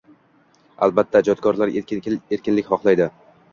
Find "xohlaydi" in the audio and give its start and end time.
2.73-3.11